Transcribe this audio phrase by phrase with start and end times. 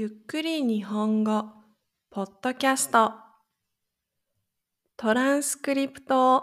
[0.00, 1.44] ゆっくり日本語
[2.10, 3.12] ポッドキャスト
[4.96, 6.42] トランスクリプトを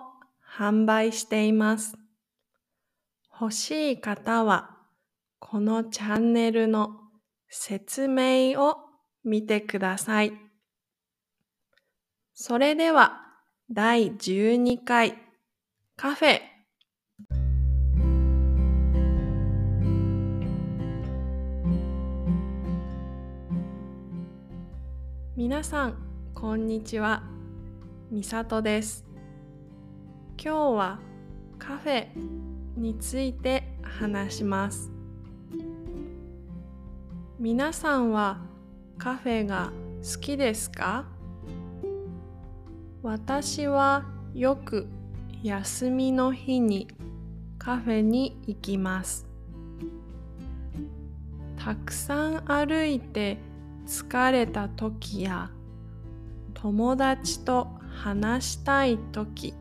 [0.59, 1.97] 販売しています。
[3.41, 4.77] 欲しい方は
[5.39, 6.99] このチャンネルの
[7.49, 8.75] 説明を
[9.23, 10.33] 見てください。
[12.35, 13.21] それでは
[13.71, 15.17] 第12回
[15.95, 16.56] カフェ
[25.37, 25.93] 皆さん、
[26.33, 27.21] こんにちは。
[28.09, 29.05] みさとです。
[30.43, 30.99] 今日は
[31.59, 32.07] カフェ
[32.75, 34.91] について話します。
[37.37, 38.39] 皆さんは
[38.97, 41.05] カフェが好きですか？
[43.03, 44.87] 私はよく
[45.43, 46.87] 休みの日に
[47.59, 49.27] カフェに行きます。
[51.63, 53.37] たくさん歩いて
[53.87, 55.49] 疲れた時や
[56.53, 59.53] 友達と話したい時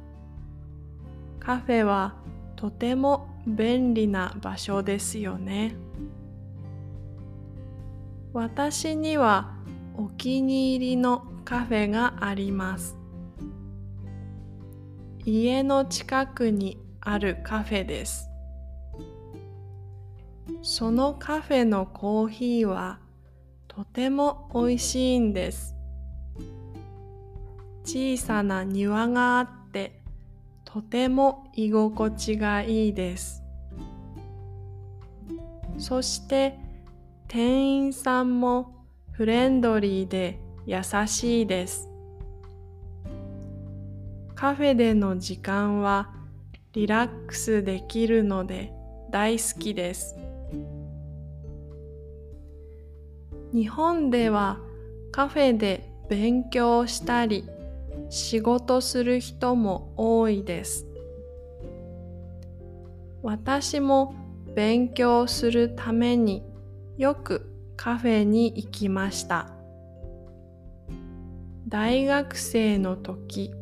[1.38, 2.16] カフェは
[2.56, 5.76] とても便利な場所ですよね。
[8.32, 9.54] 私には
[9.96, 12.96] お気に入りのカフェがあります。
[15.24, 18.28] 家の近くにあるカフェです。
[20.62, 22.98] そのカフェのコーヒーは
[23.76, 25.76] とても美味しいんです。
[27.84, 30.00] 小さな庭があって
[30.64, 33.42] とても居心地がいいです。
[35.76, 36.58] そして
[37.28, 41.90] 店員さんもフレンドリーで優しいです。
[44.34, 46.14] カフェでの時間は
[46.72, 48.72] リラックスできるので
[49.10, 50.16] 大好きです。
[53.52, 54.58] 日本では
[55.12, 57.48] カフェで勉強したり
[58.10, 60.86] 仕事する人も多いです。
[63.22, 64.14] 私も
[64.54, 66.44] 勉強するために
[66.96, 69.50] よくカフェに行きました。
[71.68, 73.52] 大学生の時、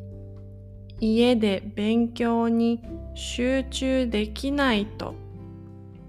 [1.00, 2.82] 家で勉強に
[3.14, 5.14] 集中できないと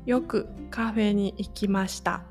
[0.05, 2.23] よくカフェに行きました。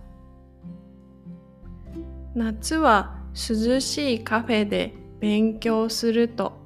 [2.35, 6.65] 夏は涼しいカフェで勉強すると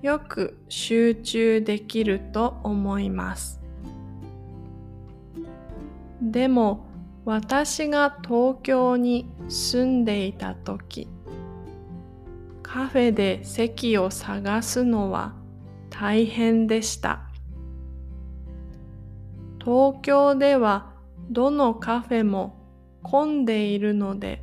[0.00, 3.60] よく集中できると思います。
[6.22, 6.86] でも
[7.26, 11.08] 私が東京に住んでいた時
[12.62, 15.34] カフェで席を探すのは
[15.90, 17.20] 大変でした。
[19.60, 20.92] 東京では
[21.30, 22.58] どのカフェも
[23.02, 24.42] 混んでいるので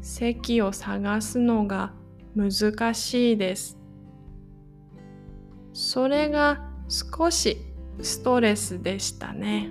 [0.00, 1.92] 席を探すのが
[2.34, 3.78] 難しいです。
[5.72, 7.58] それが少し
[8.00, 9.70] ストレスでしたね。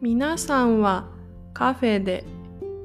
[0.00, 1.08] 皆さんは
[1.52, 2.24] カフェで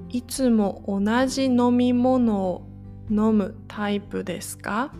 [0.09, 2.67] いつも同じ飲み物を
[3.09, 4.93] 飲むタイプですか？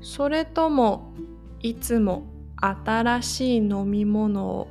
[0.00, 1.12] それとも
[1.60, 2.24] いつも
[2.56, 4.68] 新しい飲み物を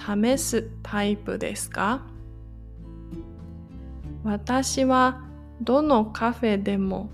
[0.00, 2.06] 試すタイプですか？
[4.24, 5.22] 私は
[5.60, 7.10] どのカフェでも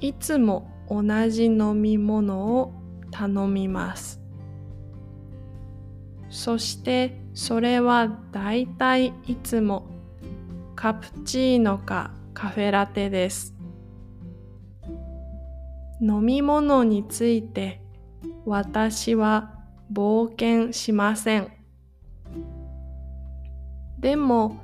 [0.00, 2.72] いつも同じ飲み物を
[3.10, 4.20] 頼みます。
[6.28, 9.86] そしてそれはだいたいいつも
[10.74, 13.54] カプチーノかカフェラテです。
[16.00, 17.80] 飲み物について
[18.44, 19.54] 私は
[19.92, 21.55] 冒険しません。
[24.06, 24.60] でも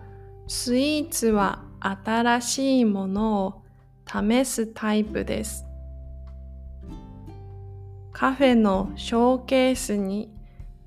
[0.46, 3.62] スイーツは新しいものを
[4.06, 5.66] 試すタイプです。
[8.12, 10.32] カフェのショーケースに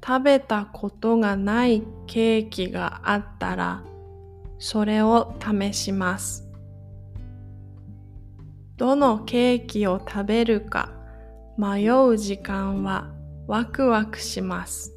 [0.02, 3.84] 食べたことがないケーキがあったら
[4.58, 6.48] それを試します。
[8.78, 10.94] どのケーキを食べるか
[11.58, 13.12] 迷う時間は
[13.48, 14.94] ワクワクします。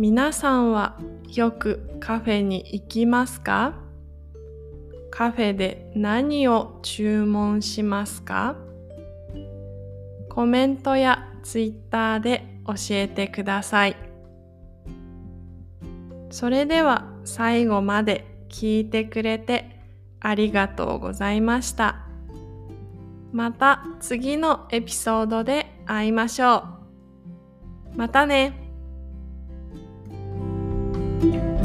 [0.00, 0.96] 皆さんは
[1.34, 3.74] よくカフェに行きますか？
[5.10, 8.54] カフェで何を注文しますか？
[10.30, 13.96] コメントやツイッターで教えてください。
[16.30, 19.80] それでは最後まで聞いてくれて
[20.20, 22.06] ありがとうございました。
[23.32, 26.62] また次のエピソードで会いましょ
[27.94, 27.98] う。
[27.98, 28.67] またね。
[31.26, 31.57] ます。